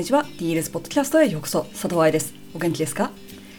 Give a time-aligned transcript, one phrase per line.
[0.00, 0.24] にちは。
[0.24, 1.64] DLS ポッドキャストへようこそ。
[1.72, 2.32] 佐藤愛です。
[2.54, 3.10] お元気ですか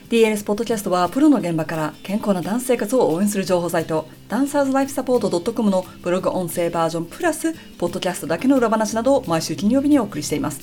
[0.10, 10.62] ？DLS ポッドキャストはプロの現場から健康なダンス生活を応援する情報サイトダンサーズライフサポート .com のブログ音声バージョンプラスポッドキャストだけの裏話などを毎週金曜日にお送りしています。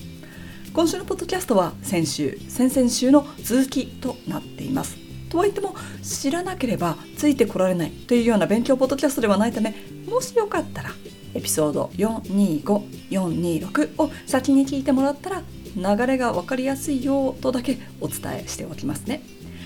[0.75, 4.97] 今週のポッドキャストは先週先々週の続きとなっています。
[5.31, 9.77] とは言っても知らなければついてこられないというような勉強ポッドキャストではないため
[10.09, 10.91] もしよかったら
[11.35, 15.43] エピソード425426を先に聞いてもらったら
[15.77, 19.23] 流れが分かりやすいよとだけお伝えしておきますね。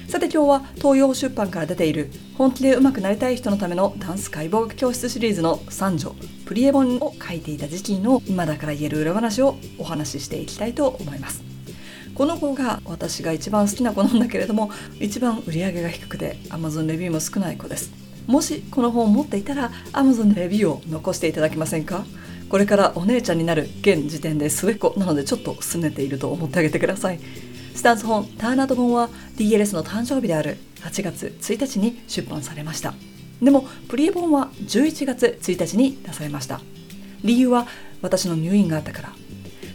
[0.09, 11.43] さて今日は東洋出版から出ている本気で上手くなりたい人のためのダンス解剖学教室シリーズの三女プリエ本を書いていた時期の今だから言える裏話をお話ししていきたいと思います。
[12.15, 17.91] この子が私が一番好きな子なんだけれども一番売り上げが低くて Amazon レビューも少ない子です。
[18.27, 22.05] もしこの本を持っていたら Amazon レビューを残していただけませんか？
[22.53, 27.19] これからお姉ちゃんになる現時点で末っ子なのでちょっと拗ねていると思ってあげてください。
[27.75, 29.09] スタンス本ターナード本は
[29.39, 32.93] DLS の誕生日である8月1日に出版されました。
[33.41, 36.61] でもプリエ本は11月1日に出されました。
[37.25, 37.67] 理由は
[38.03, 39.13] 私の入院があったから。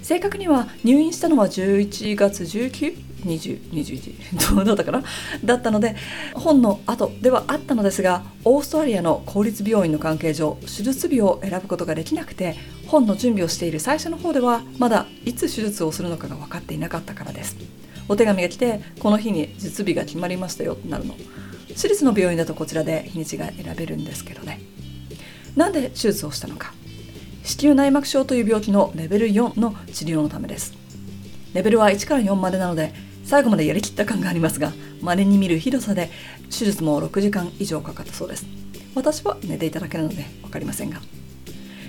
[0.03, 5.03] 正確には入院したのは11月19 20、21 どうだったかな？
[5.43, 5.95] だったので
[6.33, 12.55] 本の後ではあったのですがオーストラリアの公立病院の関係上手術日を選ぶことができなくて
[12.87, 17.55] 本の準備をしている最初の方ではまだいつ手術をするのかが分かっていなかったからです。
[18.09, 21.15] お手紙が来てこの日に術日が決まりましたよってなるの。
[21.75, 24.61] 私立の病院だとこちらで日にちが選べるんですけどね。
[25.55, 26.73] なんで手術をしたのか？
[27.43, 30.73] 子宮内膜症という病気のレベル4の治療のためです。
[31.53, 32.93] レベルは1から4までなので
[33.27, 36.09] 最後までやりきった感がありますが稀に見るひどさで
[36.49, 38.45] 手術も6時間以上かかったそうです。
[38.95, 41.01] 私は寝ていただけなので分かりませんが。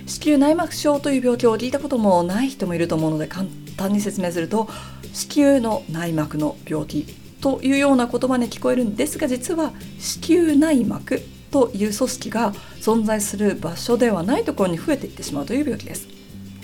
[0.05, 4.69] 子宮内膜症という病気を聞いたこともない人もいると思うので簡単に説明すると
[5.12, 7.04] 子宮の内膜の病気
[7.41, 11.22] というような言葉に聞こえるんですが実は子宮内膜
[11.53, 16.09] という組織が存在する場所ではないところに増えていってしまうという病気です。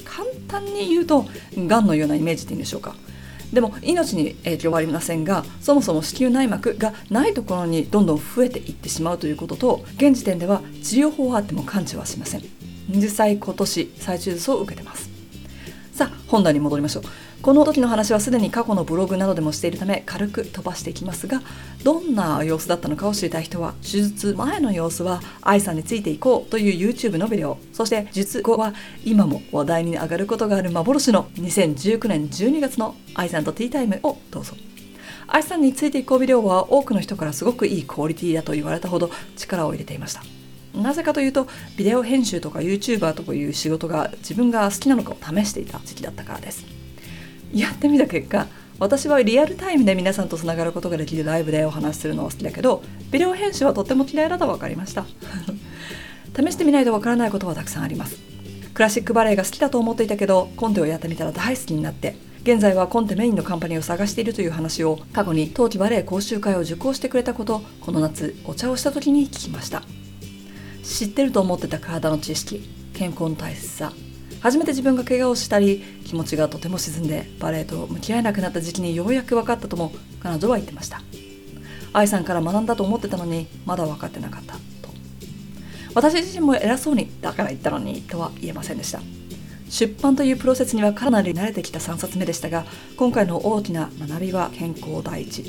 [0.04, 2.96] 簡単に言うとがんのようなイメージでいいんでしょうか。
[3.52, 12.42] でも命に影響はありませんがそもそも子宮内膜がないところにどんどん増えていってしまうということと現時点では治療法はあっても完治はしません。
[12.88, 15.08] 実際今年再手術を受けてます。
[15.92, 17.04] さあ本題に戻りましょう。
[17.44, 21.42] この時の話はすでに過去のブログなどでもしているため軽く飛ばしていきますが
[21.82, 28.72] どんな様子だったのかを知りたい人は手術前の様子は愛さんについていこうという YouTube のビデオそして術後は
[29.04, 34.56] 今も話題に上がることがある幻の2019年12月の愛さんとティータイムをどうぞ。
[35.26, 40.22] 愛さんについていこうビデオは多くの人からすごくいいクオリティだと言われたほど力を入れていました。
[40.74, 46.83] なぜかというとビデオ編集とか YouTuber という仕事が自分が好きなのかを試していた時期だったからです。
[47.54, 48.46] やってみた結果
[48.78, 52.82] 私はリアルタイムで皆さんとつながることができるライブでお話しするのは好きだけど
[53.12, 55.06] ビデオ編集はとっても嫌いだと分かりました。
[56.36, 58.16] 試してみないと分からないことはたくさんあります。
[58.74, 69.84] クラシックバレエが好きだと思っていたけどコンテをやってみたら大好きになって現在はコンテメインのカンパニーを探しているという話を過去に冬季バレエ講習会を受講してくれたことこの夏お茶をした時に聞きました。
[70.82, 73.92] 知ってると思ってた体の知識健康の大切さ
[74.44, 79.90] 初めて自分が怪我をしたり気持ちがとても沈んでバレエと向き合えなくなった時期にようやく分かったとも
[80.20, 81.00] 彼女は言ってました。
[81.94, 84.60] 愛さんから学んだと思ってたのにまだ分かってなかったと。
[85.94, 89.00] 私自身も偉そうにだから言ったのにとは言えませんでした。
[89.70, 92.66] 出版というプロセスにはかなり慣れてきた3冊目でしたが
[92.98, 95.42] 今回の大きな学びは健康第一。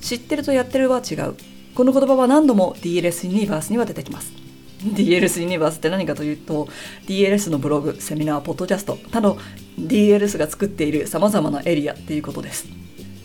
[0.00, 1.36] 知ってるとやってるは違う。
[1.76, 4.43] この言葉は何度も DLS ユニバースには出てきます。
[4.84, 6.68] DLS ユニバースって何かというと
[7.06, 9.38] DLS のブログセミナーポッドキャストなど
[9.78, 12.66] DLS が作っているさまざまなエリアっていうことです。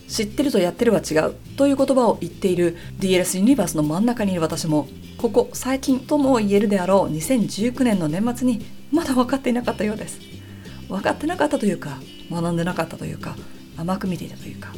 [0.08, 4.88] 知ってるとやってるは違うという言葉を言っている DLS ユニバースの真ん中にいる私も
[5.18, 10.18] ここ最近とも言えるであろう2019年の年末にまだ分かっていなかったようです。
[10.88, 11.98] 分かってなかったというか
[12.30, 13.36] 学んでなかったというか
[13.76, 14.72] 甘く見ていたというか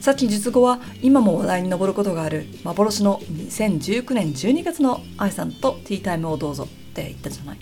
[0.00, 7.58] さっき術後は今も話題に上ることがある幻の2019年12月の愛さんとティータイムをどうぞって言ったじゃない。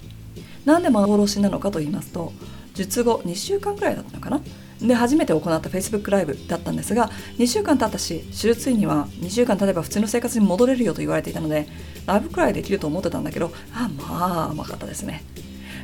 [0.65, 2.33] なんで幻なのかと言いますと
[2.75, 4.41] 術後2週間くらいだったのかな。
[4.81, 11.67] で初めて行った Facebook ライブだったんですが2週間経ったし手術医には2週間経てば普通の生活に戻れるよと言われていたので
[12.05, 15.25] ライブくらいできると思ってたんだけどあまあ甘かったですね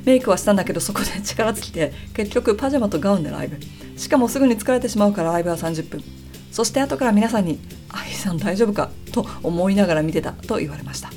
[0.04, 3.56] メイクはしたんだけどそこで力尽きて結局パジャマとガウンでライブ
[3.96, 6.02] しかもすぐに疲れてしまうからライブは30分
[6.52, 7.58] そして後から皆さんに
[7.88, 11.10] 「愛さん大丈夫か?」と思いながら見てたと言われました。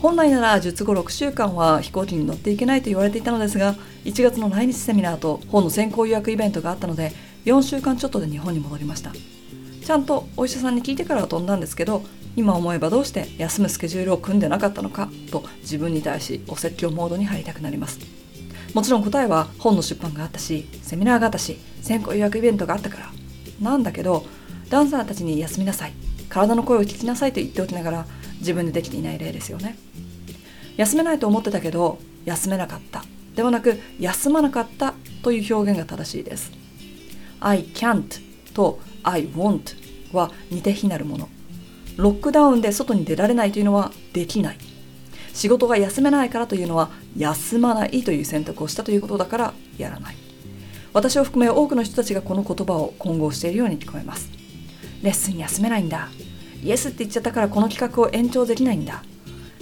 [0.00, 7.12] 本来なら術後6週間は飛行機に乗っていけないと言われていたのですが1月の来日セミナーと本の先行予約イベントがあったので
[7.44, 9.12] 4週間ちょっとで日本に戻りました。
[9.12, 12.02] ちゃんとお医者さんに聞いてからは飛んだんですけど
[12.34, 18.00] 今思えばどうして休むスケジュールを組んでなかったのかと自分に対しお説教モードに入りたくなります。
[18.74, 23.21] もちろん答えは本の出版があったしセミナーがあったし先行予約イベントがあったから。
[23.60, 24.24] なんだけど
[24.68, 25.92] ダンサーたちに休みなさい。
[26.28, 28.06] 体の声を聞きなさいと言っておきながら
[28.38, 29.76] 自分でできていない例ですよね。
[30.76, 33.04] 休めないと思ってたけど休めなかった。
[33.36, 36.52] ではなく休まなかったという表現が正しいです。
[37.40, 38.04] I can't
[38.54, 39.76] と I won't
[40.12, 41.28] は似て非なるもの。
[41.96, 44.58] ロックダウンで外に出られないというのはできない。
[45.34, 50.16] 仕事が休めないからというのは休まないという選択をしたということだからやらない。
[50.92, 54.30] 私を含め多くの人たちがこの言葉を混合しているように聞こえます。
[55.02, 56.08] レッスン休めないんだ。
[56.62, 59.02] イエスって言っちゃったからこの企画を延長できないんだ。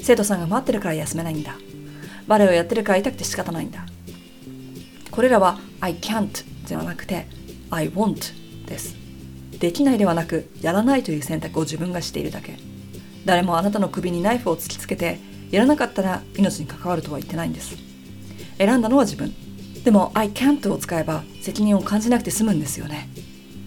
[0.02, 1.54] 生徒さんが待ってるから休めないんだ。
[2.26, 3.86] バレエをやってるから痛くて仕方ないんだ。
[5.10, 7.26] これらは I can't ではなくて
[7.70, 8.96] I want です。
[9.58, 12.56] できないではなくやらないという選択を自分がしているだけ。
[13.24, 15.18] 誰もあなたの首にナイフを突きつけて
[15.50, 17.76] やらなかったら命に関わるとは言ってないんです。
[18.58, 19.32] 選んだのは自分。
[19.90, 23.08] でも I can't を使えば責任を感じなくて済むんですよね。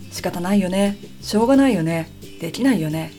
[0.10, 0.96] 仕方ないよね。
[1.22, 2.10] しょうがないよね。
[2.40, 3.12] できないよね。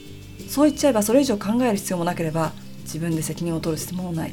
[0.48, 2.52] そう言っちゃえばそれ以上考える必要もなければ
[2.84, 4.32] 自分で責任を取る必要もない。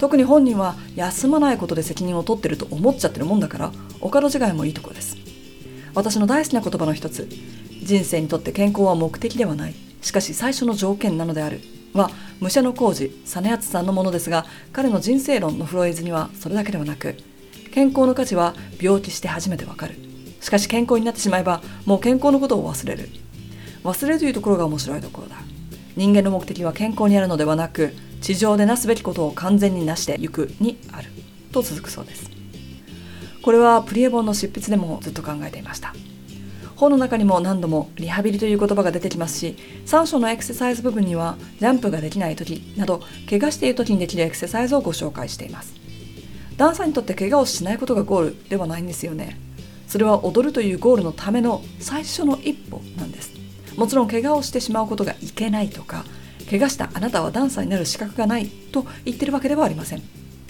[0.00, 5.18] 特に本人は休まないことで責任を取ってると思っちゃってるもんだからお門違いもいいところです。
[5.92, 7.28] 私の大好きな言葉の一つ
[7.82, 9.74] 人生にとって健康は目的ではない。
[10.00, 11.60] しかし最初の条件なのである。
[11.92, 12.08] は
[12.40, 17.16] 武者の工事実篤さんのものですが彼の人生論のフローズにはそれだけではなく
[17.78, 19.94] 健康の価値は病気して初めてわかる。
[20.40, 23.08] しかし健康になってしまえばもう健康のことを忘れる。
[23.84, 25.36] 忘れるというところが面白いところだ。
[25.94, 31.08] 人間の目的は健康にあるのではなく地上でなすべきことを完全になしていくにある。
[31.52, 32.28] と続くそうです。
[33.44, 35.94] これはプリエ本の執筆でもずっと考えていました。
[36.74, 45.87] 本の中にも何度もリハビリという言葉が出てきますし3章のエクササイズ部分にはジャンプができない時など怪我している時にできるエクササイズをご紹介しています。
[46.58, 49.38] ダンサーにとって怪我をしないことがゴールではないんですよね。
[49.86, 53.30] それは踊るというゴールのための最初の一歩なんです。
[53.76, 56.04] もちろん怪我をしてしまうことがいけないとか
[56.50, 60.02] 怪我したあなたはダンサーになる資格がないと言ってるわけではありません。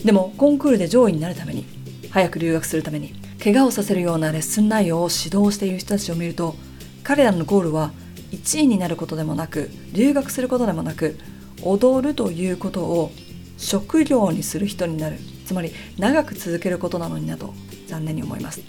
[0.03, 1.67] でもコンクールで上位になるために
[2.09, 3.13] 早く留学するために
[3.45, 6.55] 怪我をさせるようなレッスン内容を指導している人たちを見ると
[7.03, 7.91] 彼らのゴールは
[8.31, 11.19] 1位になることでもなく留学することでもなく
[11.63, 13.13] 踊るということを
[13.59, 15.19] 職業にする人になる。
[15.49, 17.55] つまり長く続けることなのになと
[17.87, 18.61] 残念に思います。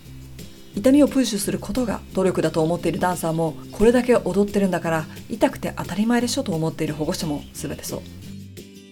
[0.77, 8.01] 痛みをプッシュすることが努力だと思っているダンサーもこれだけ踊ってるんだから痛くて当たり前でしょと思っている保護者も全てそう。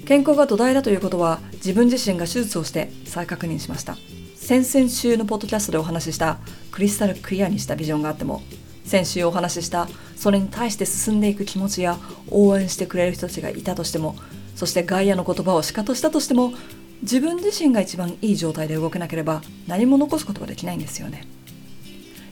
[0.05, 3.95] 健康が土台だということは自分自身が手術をして再確認しました。
[4.35, 6.39] 先々週のポッドキャストでお話しした
[6.71, 8.41] クリスタルクリアにしたビジョンがあっても
[8.85, 11.97] 先週お話ししたそれに対して進んでいく気持ちや
[12.31, 14.15] 応援してくれる人たちがいたとしても
[14.55, 16.53] そして外野の言葉をしかとしたとしても
[17.01, 21.27] 自分自身が一番いい状態で動けなければ何も残すことができないんですよね。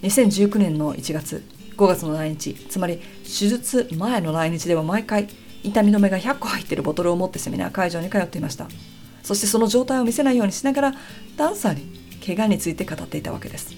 [0.02, 1.44] 2019年の1月
[1.78, 5.28] 5月の来日つまり手術前の来日では毎回
[5.64, 8.68] 痛み止めが100個入ってるボトルを持ってセミナー会場に通っていました。
[9.24, 10.94] そしてその状態を見せないようにしながら
[11.36, 13.76] ダンサーに怪我について語っていたわけです。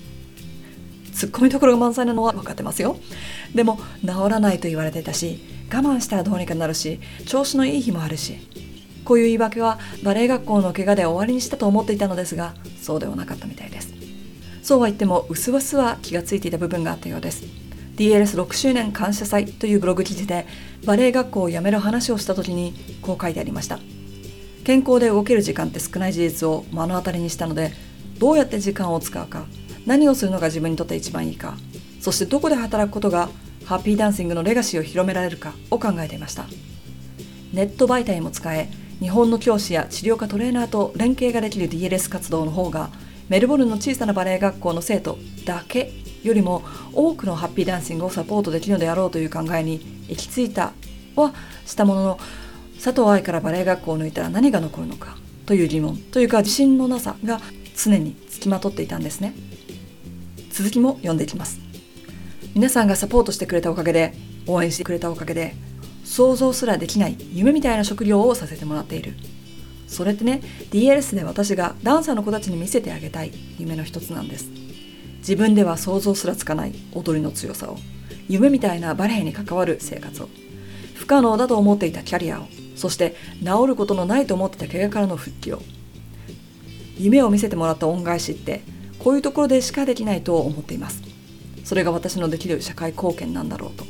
[1.14, 2.98] ツッコミどころが満載なのは分かってますよ。
[3.56, 5.40] でも治らないと言われていたし
[5.74, 8.38] 我慢したらどうにかなるし調子のいい日もあるし
[9.08, 13.94] こういう言い訳はバレエ学校の怪我で終わりにしたと思っていたのですがそうではなかったみたいです。
[14.62, 17.46] そうは言っても薄々は気がついていた部分があったようです。
[17.96, 20.46] DLS6 周年感謝祭というブログ記事で
[20.86, 23.80] バレエ学校を辞める話をした時にこう書いてありました。
[24.66, 27.72] 健康で動ける時間って少ない事実を目の当たりにしたので
[28.20, 29.46] どうやって時間を使うか
[29.86, 31.56] 何をするのが自分にとって一番いいか
[32.02, 33.30] そしてどこで働くことが
[33.64, 36.46] ハッピーダンシングのレガシーを広められるかを考えていました。
[37.54, 42.90] ネット媒体も使え日本の教師や治療科トレーナーと連携ができる DLS 活動の方が
[43.30, 45.92] メルボルンの小さなバレエ学校の生徒だけ
[46.24, 46.64] よりも
[46.94, 50.74] 多くのハッピーダンシングをサポートできるのであろうという考えに行き着いた
[51.16, 51.34] は
[51.66, 52.20] したものの
[52.84, 57.40] 佐藤愛からバレエ学校を抜いたら何が残るのかという疑問というか自信のなさが
[57.76, 59.34] 常につきまとっていたんですね。
[60.52, 61.60] 続きも読んでいきます。
[62.56, 64.14] 皆さんがサポートしてくれたおかげで
[64.48, 65.56] 応援してくれたおかげで
[66.08, 69.14] 想像すらできない夢みたいな職業をさせてもらっている。
[69.88, 74.50] それってね DLS で私がダンサーの子たちに見せてあげたい夢の一つなんです。
[75.20, 77.78] 自分では想像すらつかない踊りの強さを。
[78.30, 80.30] 夢みたいなバレエに関わる生活を。
[80.96, 82.46] 不可能だと思っていたキャリアを。
[82.76, 85.62] そして治ることのないと思っていた怪我からの復帰を。
[86.98, 88.62] 夢を見せてもらった恩返しって
[88.98, 91.02] こういうところでしかできないと思っています。
[91.66, 93.86] それが私のできる社会貢献なんだろうと。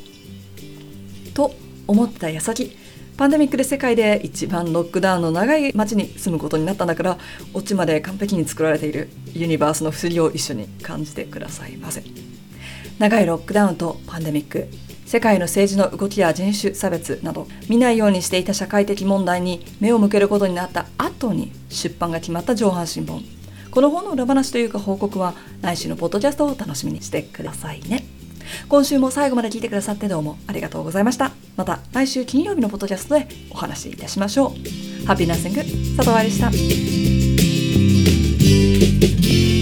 [1.34, 2.76] と思った矢先
[3.16, 7.18] パンデミックで世界で一番ロックダウンの長い街に住むことになったんだから
[7.52, 12.04] オチまで完璧に作られているユニバースの不思議を一緒に感じてくださいませ。
[13.00, 14.68] 長いロックダウンとパンデミック
[15.04, 23.24] 世界の政治の動きや人種差別など見ないようにしていた社会的問題に目を向けることになった後に出版が決まった上半身本。
[23.70, 28.04] この本の裏話というか報告は来週のポッドキャストを楽しみにしてくださいね。
[28.68, 31.32] 今週も最後まで聞いてくださってどうもありがとうございました。
[31.56, 35.06] また来週金曜日のポッドキャストでお話しいたしましょう。
[35.06, 35.60] ハッピーナッシング
[35.96, 36.38] 佐藤愛でし
[39.52, 39.57] た。